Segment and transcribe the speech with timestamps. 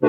[0.00, 0.08] 大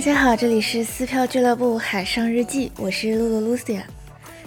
[0.00, 3.82] 家好，这里是撕票俱乐部海上日记，我是露露 Lucia。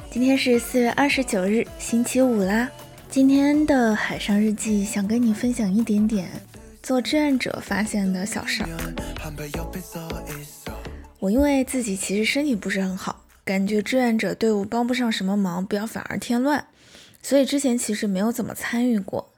[0.10, 2.70] 今天是四月二十九日，星期五啦。
[3.10, 6.30] 今天的海上日记想跟你分享一点点
[6.82, 8.70] 做志愿者发现的小事儿。
[11.26, 16.67] 我因为自己其实身体不是很好，感觉志愿者队伍帮不上什么忙，不要反而添乱，
[17.22, 19.34] 所以之前其实没有怎么参与过。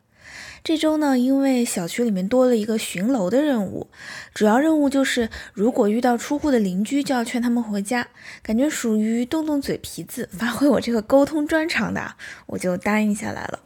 [0.65, 3.87] 这周呢，因为小区里面多了一个巡楼的任务，
[4.33, 8.09] 主要任务就是如果遇到出户的邻居，就要劝他们回家。
[8.43, 12.15] 感觉属于动动嘴皮子， 发挥我这个沟通专长的，
[12.47, 13.61] 我就答应下来了。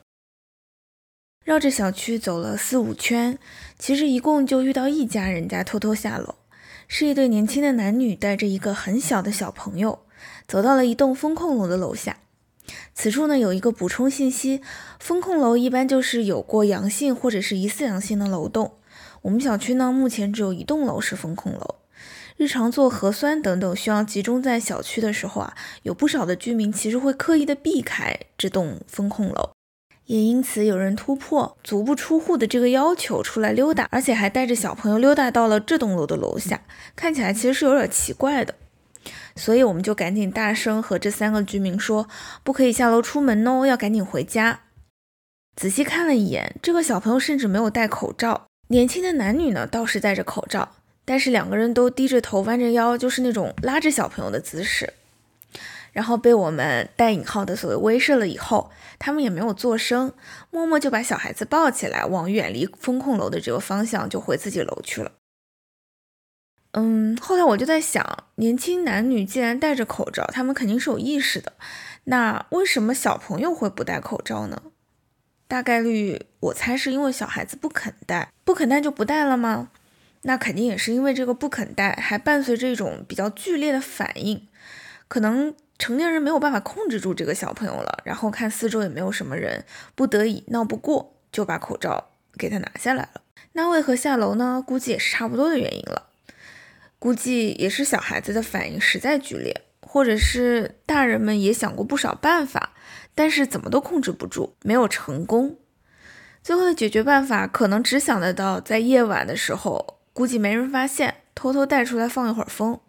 [1.44, 3.40] 绕着小区走了四五圈，
[3.80, 6.36] 其实一共就遇到一家人家偷偷下楼，
[6.94, 10.00] 是一对年轻的男女带着一个很小的小朋友，
[10.46, 12.18] 走到了一栋风控楼的楼下。
[12.94, 14.60] 此处呢有一个补充信息，
[15.00, 18.74] 风控楼一般就是有过阳性或者是疑似阳性的楼栋。
[19.22, 21.76] 我们小区呢目前只有一栋楼是风控楼，
[22.36, 29.52] 日常做核酸等等需要集中在小区的时候啊，有不少的居民其实会刻意的避开这栋风控楼。
[30.12, 36.60] 也因此，有人突破足不出户的这个要求出来溜达，而且还带着小朋友溜达到了这栋楼的楼下，
[36.98, 38.56] 看起来其实是有点奇怪的。
[39.38, 42.10] 所以我们就赶紧大声和这三个居民说，
[42.44, 44.64] 不可以下楼出门哦，要赶紧回家。
[45.56, 50.74] 仔细看了一眼，这个小朋友甚至没有戴口罩，年轻的男女呢倒是戴着口罩，
[51.06, 54.92] 但是两个人都低着头弯着腰，就是那种拉着小朋友的姿势。
[55.92, 60.14] 然后被我们带引号的所谓威慑了以后，他们也没有做声，
[60.50, 65.12] 默默就把小孩子抱起来，往远离风控楼的这个方向就回自己楼去了。
[66.72, 71.52] 嗯，后来我就在想，年轻男女既然戴着口罩，他们肯定是有意识的，
[72.06, 74.62] 那为什么小朋友会不戴口罩呢？
[75.50, 79.72] 大概率我猜是因为小孩子不肯戴，不肯戴就不戴了吗？
[80.22, 84.48] 那肯定也是因为这个不肯戴，还伴随着一种比较剧烈的反应，
[85.10, 85.54] 可能。
[85.82, 89.66] 成年人没有办法控制住这个小朋友了，然后看四周也没有什么人，
[89.96, 93.22] 不得已闹不过就把口罩给他拿下来了。
[93.54, 94.64] 那为何下楼呢？
[94.64, 96.10] 估计也是差不多的原因了。
[97.00, 102.74] 估计也是小孩子的反应实在剧烈，或者是大人们也想过不少办法，
[103.16, 105.58] 但是怎么都控制不住，没有成功。
[106.44, 112.80] 最后的解决办法可能只想得到在夜晚的时候，估计没人发现，偷偷带出来放一会儿风。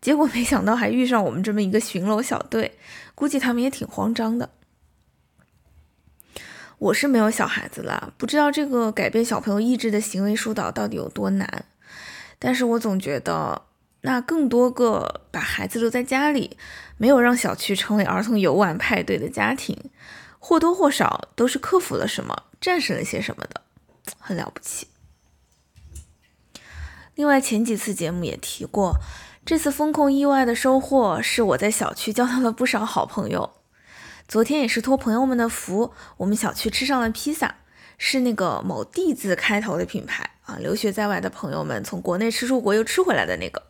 [0.00, 2.78] 结果没想到还遇上我们这么一个巡逻小队，
[3.14, 4.50] 估计他们也挺慌张的。
[6.78, 11.64] 我是没有小孩子了，不知道这个改变小朋友意志的行为疏导到底有多难。
[12.38, 13.62] 但是我总觉得，
[14.02, 16.58] 那更多个把孩子留在家里，
[16.98, 19.90] 没有让小区成为儿童游玩派对的家庭，
[20.38, 23.62] 或多或少都是克服了什么，战胜了些什么的，
[24.20, 24.86] 很了不起。
[27.14, 29.00] 另外前几次节目也提过。
[29.46, 33.52] 这次风控意外的收获是我在小区交到了不少好朋友。
[34.26, 37.54] 昨天也是托朋友们的福，我们小区吃上了披萨，
[37.96, 40.56] 是那个某 D 字开头的品牌啊。
[40.58, 43.62] 留学在外的朋友们从国内吃出国又吃回来的那个。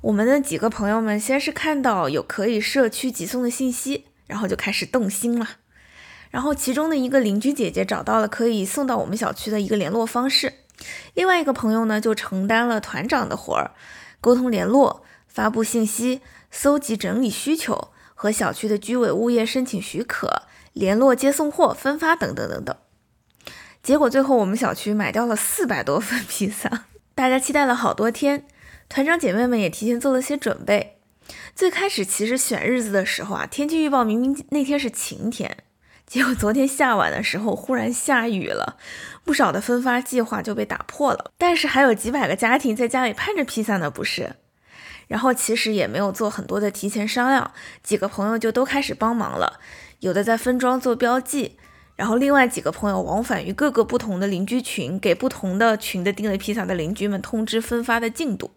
[0.00, 5.46] 我们的几个朋友们先是看到有可以社区急送的信息，然后就开始动心了。
[6.32, 10.54] 然后其中的一个邻居姐姐找到了可以送到我们小区的一个联络方式，
[11.14, 13.70] 另外一个朋友呢就承担了团长的活儿。
[14.28, 20.42] 沟通联络、发布信息、搜集整理需求和小区的居委物业申请许可、
[20.74, 22.76] 联络接送货、分发等等等等。
[23.82, 26.84] 结果最后我们小区买掉了四百多份披萨，
[27.16, 28.46] 大家期待了好多天，
[28.90, 30.98] 团长姐妹们也提前做了些准备。
[31.54, 35.56] 最开始其实选日子的时候啊，天气预报明明那天是晴天。
[36.08, 38.78] 结果昨天下晚的时候忽然下雨了，
[39.24, 41.32] 不少的分发计划就被打破了。
[41.36, 44.36] 但是还有几百个家庭在家里盼着披萨呢，不是？
[45.06, 47.52] 然后其实也没有做很多的提前商量，
[47.82, 49.60] 几个朋友就都开始帮忙了。
[50.00, 51.58] 有的在分装做标记，
[51.94, 58.50] 然后另外几个朋友往返于各个不同的邻居群，给不同的群的订了披萨的邻居们通知分发的进度。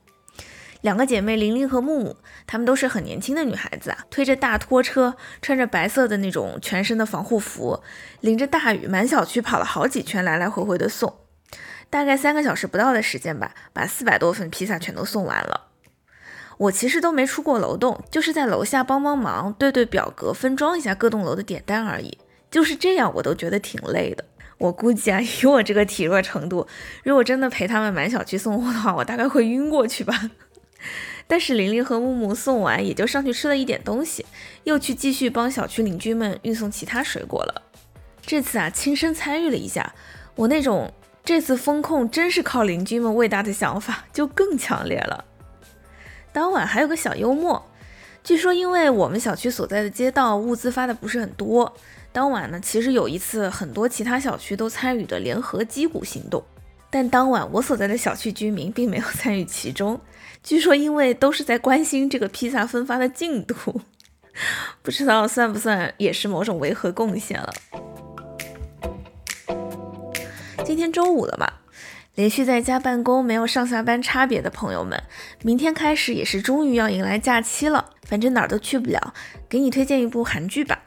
[0.81, 7.81] 两个姐妹玲玲和木木，她们都是很年轻的女孩子啊，推着大拖车，穿着白色的那种全身的防护服，
[8.19, 11.13] 淋着大雨，满小区跑了好几圈，来来回回的送，
[11.89, 15.67] 大概三个小时不到的时间吧，把四百多份披萨全都送完了。
[16.57, 22.17] 我其实都没出过楼栋，就是在楼下帮帮忙，对对表格，分装一下各栋楼的点单而已。
[22.51, 24.25] 就是这样，我都觉得挺累的。
[24.57, 26.67] 我估计啊，以我这个体弱程度，
[27.03, 30.29] 如果真的陪他们满小区送货的话，我大概会晕过去吧。
[31.27, 34.25] 但是玲玲和木木送完，也就上去吃了一点东西，
[34.63, 37.61] 又去继续帮小区邻居们运送其他水果了。
[38.25, 39.93] 这次啊，亲身参与了一下，
[40.35, 40.93] 我那种
[41.23, 45.25] 这次风控真是靠邻居们喂大的想法就更强烈了。
[46.31, 47.65] 当晚还有个小幽默，
[48.23, 51.73] 据说因为我们小区所在的街道物资发的不是很多，
[52.11, 56.43] 当晚呢，其实有一次很多其他小区都参与的联合击鼓行动。
[56.89, 59.99] 但当晚我所在的小区居民并没有参与其中，
[60.43, 63.81] 据说因为都是在关心这个披萨分发的进度，
[64.81, 67.53] 不知道算不算也是某种维和贡献了。
[70.65, 71.51] 今天周五了嘛，
[72.15, 75.03] 连续在家办公没有上下班差别的朋友们，
[75.43, 79.13] 明天开始也是终于要迎来假期了，反正哪儿都去不了，
[79.47, 80.83] 给你推荐一部韩剧吧。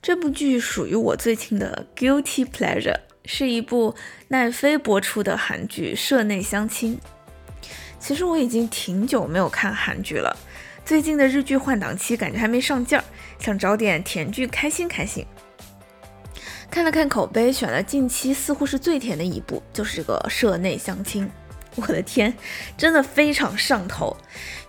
[0.00, 3.00] 这部剧属于我最近的 guilty pleasure。
[3.26, 3.94] 是一部
[4.28, 6.96] 奈飞播出的韩剧《社内相亲》。
[8.00, 10.34] 其实我已经挺久没有看韩剧了，
[10.84, 13.04] 最近的日剧换档期感觉还没上劲儿，
[13.38, 15.24] 想找点甜剧开心开心。
[16.70, 21.26] 看了看口碑，选了近期似乎是最甜的一部，就是这个《社内相亲》。
[21.76, 22.34] 我的天，
[22.76, 24.16] 真的非常上头，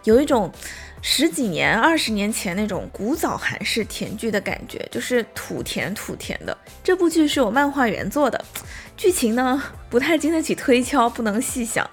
[0.04, 0.52] 有一种。
[1.04, 6.56] 十几年、二十年前那种古早韩式甜剧的感觉，就是土甜土甜的。
[6.84, 8.46] 这部剧是有漫画原作的，
[8.96, 11.90] 剧情呢不太经得起推敲，不能细想。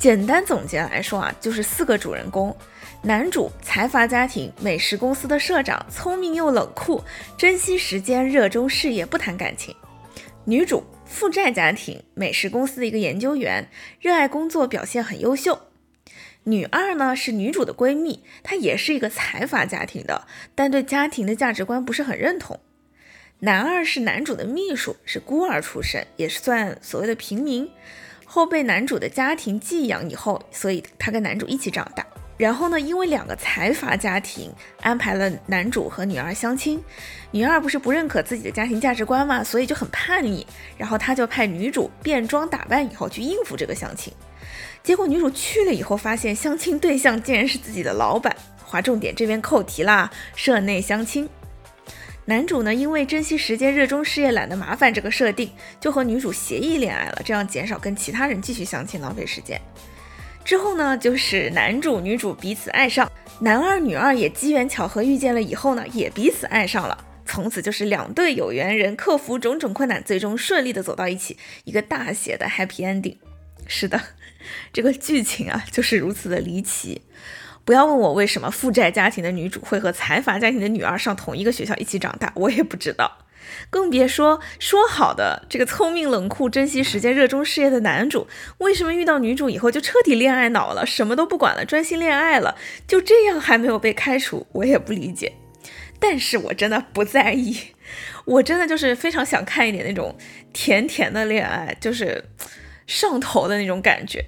[0.00, 2.56] 简单总结来说啊，就是四个主人公：
[3.02, 7.04] 男主财阀家庭美食公司的社长，聪明又冷酷，
[7.36, 9.74] 珍惜时间，热衷事业，不谈感情；
[10.46, 13.68] 女主负债家庭美食公司的一个研究员，
[14.00, 15.60] 热爱工作，表现很优秀。
[16.44, 22.58] 女二呢是女主的闺蜜，她也是一个财阀家庭的，但对家庭的价值观不是很认同。
[23.40, 27.70] 男二是男主的秘书，是孤儿出身，也是算所谓的平民，
[28.32, 32.06] 后被男主的家庭寄养以后，所以他跟男主一起长大。
[32.36, 36.80] 然后呢，因为两个财阀家庭安排了男主和女二相亲，
[37.32, 40.46] 女二不是不认可自己的家庭价值观嘛，所以就很叛逆，
[40.78, 44.12] 然后他就派女主变装打扮以后去应付这个相亲。
[44.80, 48.34] 结果女主去了以后，发现相亲对象竟然是自己的老板。
[48.64, 51.28] 划重点，这边扣题啦，社内相亲。
[52.30, 55.50] 男主呢，因为珍惜时间、热衷事业、懒得麻烦这个设定，
[55.80, 59.60] 就和女主协议恋爱了，这样减少跟其他人继续相亲，浪费时间。
[60.44, 63.10] 之后呢，就是男主女主彼此爱上，
[63.40, 73.16] 男二女二也机缘巧合遇见了以后呢，也彼此爱上了，从此就是两对有缘人，克服种种困难，最终顺利的走到一起，一个大写的 happy ending。
[73.66, 74.00] 是的。
[74.72, 77.02] 这个剧情啊，就是如此的离奇。
[77.64, 83.18] 不要问我为什么负债家庭的女主会和财阀家庭的女儿上同一个学校一起长大，我也不知道。
[83.68, 88.26] 更别说说好的这个聪明冷酷、珍惜时间、热衷事业的男主，
[88.58, 95.32] 为什么遇到女主以后就彻底恋爱脑了，什么都不管了，专心恋爱了，就这样还没有被开除，我也不理解。
[95.98, 97.56] 但是我真的不在意，
[98.24, 100.16] 我真的就是非常想看一点那种
[100.52, 102.24] 甜甜的恋爱，就是。
[102.86, 104.24] 上头的那种感觉，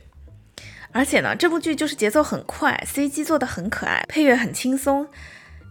[0.93, 5.09] 而且呢，这部剧就是节奏很快，CG 做的很可爱，配乐很轻松，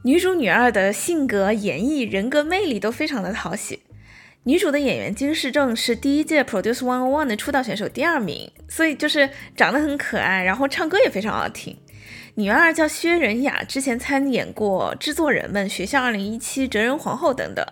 [0.03, 3.83] 女主女二的性格、演绎、人格魅力都非常的讨喜。
[4.43, 11.77] 女主的演员金世正是第一届 Produce One One 的出道选手第二名，所以就是长得很可爱，然后唱歌也非常好听。
[12.33, 17.63] 女二叫薛仁雅，之前参演过《制作人们》《学校二零一七》《哲人皇后》等等，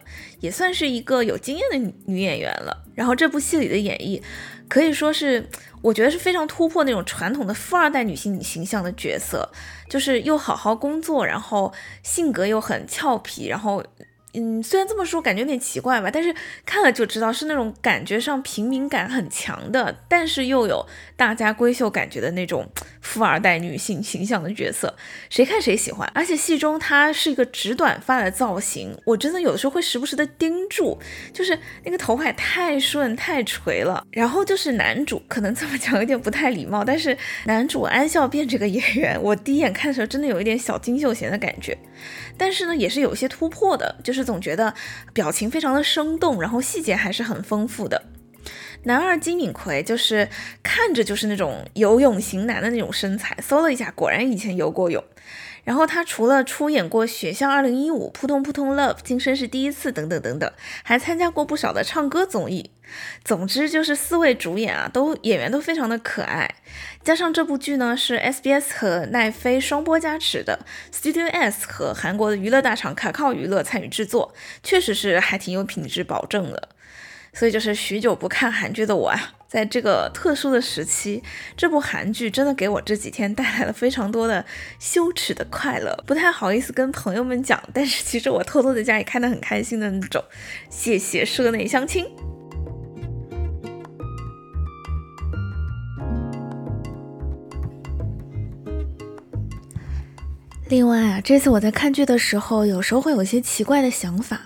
[0.42, 2.86] 也算是一个有经验的女演员了。
[2.94, 4.22] 然后这部戏里的演绎。
[4.70, 5.50] 可以说是，
[5.82, 9.52] 我觉得是非常突破那种传统的富二代女性形象的角色，
[9.90, 11.74] 就是又好好工作，然后
[12.04, 13.84] 性格又很俏皮，然后。
[14.34, 16.34] 嗯，虽然这么说感觉有点奇怪吧，但是
[16.66, 20.86] 看了就知道是那种感觉上平民感很强的，但是又有
[21.18, 22.70] 大家闺秀感觉的那种
[23.02, 24.96] 富二代女性形象的角色，
[25.32, 26.08] 谁看谁喜欢。
[26.14, 31.00] 而且戏中她是一个直短发的造型，我真的有的时候会时不时的盯住，
[31.34, 34.06] 就是那个头发太顺太垂了。
[34.12, 41.76] 然后就是男主，可能这么讲有点不太礼貌，但是男主安孝变这个演员，我第一眼看的时候真的有一点小金秀贤的感觉，
[42.38, 44.30] 但是呢也是有些突破的，就是。
[44.30, 44.76] 总觉得
[45.12, 48.00] 表情非常的生动，然后细节还是很丰富的。
[48.84, 50.30] 男二金敏奎就是
[50.62, 55.04] 看着就是那种游泳型男的那种身材，搜了一下，果然以前游过泳。
[55.64, 60.52] 然后他除了出演过《雪校二零一五》《扑通扑通 Love》《今生是第一次》等等等等，
[60.84, 62.72] 还参加过不少的唱歌综艺。
[63.24, 66.56] 总之就是四位主演啊，都演员都非常的可爱。
[67.04, 76.70] 加上这部剧呢是 SBS 和奈飞双播加持的，Studio S 和韩国的娱乐大厂卡靠娱乐参与制作，确实是还挺有品质保证的。
[77.32, 81.24] 所以就是许久不看韩剧的我啊，在这个特殊的时期，
[81.58, 84.46] 这部韩剧真的给我这几天带来了非常多的
[84.78, 90.24] 羞耻的快乐，不太好意思跟朋友们讲，但是其实我偷偷在家里看得很开心的那种。
[90.70, 92.06] 谢谢社内相亲。
[100.68, 104.42] 另外啊，这次我在看剧的时候，有时候会有些奇怪的想法。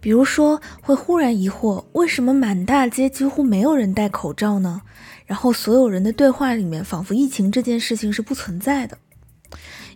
[0.00, 4.82] 比如说，会忽然疑惑，为什么满大街几乎没有人戴口罩呢？
[5.26, 8.98] 然后所有人的对话里面，仿佛疫情这件事情是不存在的。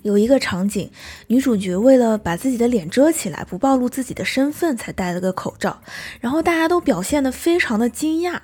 [0.02, 0.90] 有一个场景，
[1.28, 5.80] 女主角为了把自己的脸遮起来，不暴露自己的身份，才戴了个口罩。
[6.20, 8.40] 然后大家都表现得非常的惊讶。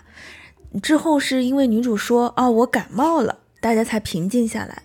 [0.80, 4.84] 之后是因为女主说：“哦，我感冒了”，大家才平静下来。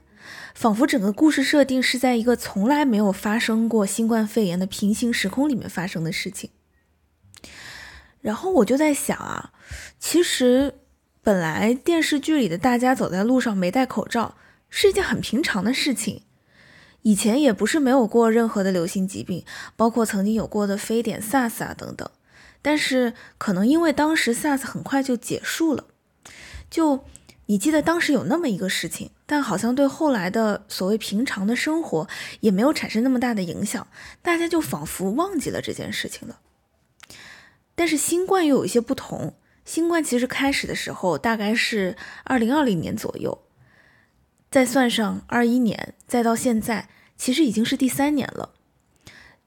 [0.55, 6.49] 仿佛整个故事设定是在一个从来没有发生过新冠肺炎的平行时空里面发生的事情。
[8.23, 9.51] 然后我就在想啊，
[9.99, 10.73] 其实
[11.21, 14.35] 本来电视剧里的大家走在路上没戴口罩
[14.69, 16.23] 是一件很平常的事情，
[17.01, 19.43] 以前也不是没有过任何的流行疾病，
[19.75, 22.09] 包括曾经有过的非典、SARS 啊等等。
[22.61, 25.83] 但是可能因为当时 SARS 很快就结束了，
[26.69, 27.03] 就
[27.47, 32.07] 你记得当时有那么一个事情，但好像对后来的所谓平常的生活
[32.39, 33.85] 也没有产生那么大的影响，
[34.21, 36.39] 大家就仿佛忘记了这件事情了。
[37.75, 39.35] 但是新冠又有一些不同。
[39.65, 43.43] 新冠其实开始的时候大概是二零二零年左右，
[44.51, 48.49] 再算上二一年，再到现在，其实已经是第三年了。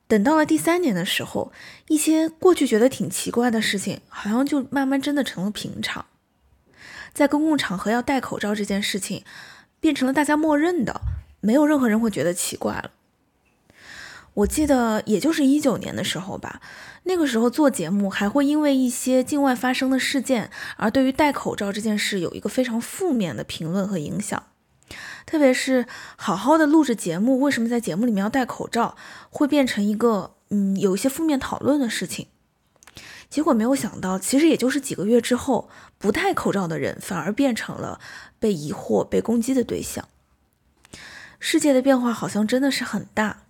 [0.08, 1.52] 等到了第三年的时候，
[1.88, 6.06] 一些过去觉得挺奇怪的事情，好像就慢慢真的成了平常。
[7.12, 9.24] 在公共场合要戴口罩这件事情，
[9.80, 11.00] 变成了大家默认的，
[11.40, 12.90] 没有任何人会觉得奇怪了。
[14.36, 16.60] 我记得也就是一九年的时候吧。
[17.04, 24.42] 那个时候做节目还会因为一些境外发生的事件，而对于戴口罩这件事有一个非常负面的评论和影响。
[25.24, 28.96] 特别是好好的录制节目，为什么在节目里面要戴口罩，
[29.30, 32.26] 会变成一个嗯有一些负面讨论的事情。
[33.30, 38.00] 结果没有想到，其实也就是几个月之后，不戴口罩的人反而变成了
[38.38, 40.06] 被疑惑、被攻击的对象。
[41.40, 43.45] 世界的变化好像真的是很大。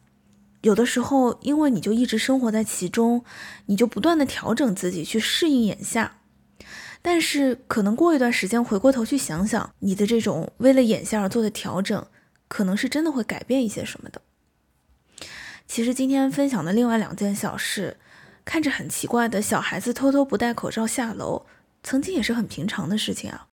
[0.67, 3.25] 有的时候，因为你就一直生活在其中，
[3.67, 6.19] 你就不断的调整自己去适应眼下。
[7.01, 12.05] 但是，可能过一段时间回过头去想想，你的这种为了眼下而做的调整，
[12.49, 14.21] 可能是真的会改变一些什么的。
[15.69, 17.99] 其实今天分享的另外两件小事，
[18.45, 21.47] 看着很奇怪的小孩子偷偷不戴口罩下楼，
[21.85, 23.47] 曾经也是很平常的事情啊。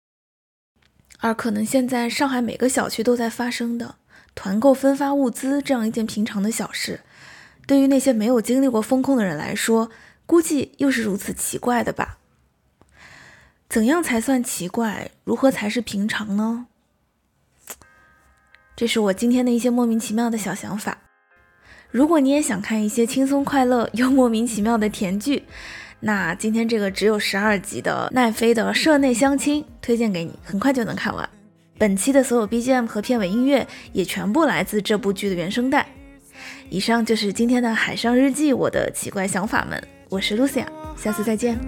[1.18, 3.96] 而可能现在上海每个小区都在发生的。
[4.34, 7.00] 团购分发物资这样一件平常的小事，
[7.66, 9.90] 对于那些没有经历过风控的人来说，
[10.26, 12.18] 估计又是如此奇怪的吧？
[13.68, 15.10] 怎样才算奇怪？
[15.24, 16.66] 如何才是平常呢？
[18.74, 20.98] 这是我今天的一些莫名其妙的小想法。
[21.90, 25.44] 如果你也想看一些轻松快乐又莫名其妙的甜剧，
[26.00, 31.28] 那今天这个只有十二集的奈飞的《社内相亲》推荐给你，很快就能看完。
[31.80, 35.86] 本期的所有 BGM 和片尾音乐也全部来自这部剧的原声带。
[36.68, 39.82] 以上就是今天的海上日记，我的奇怪想法们。
[40.10, 41.58] 我是 Lucia，下次再见。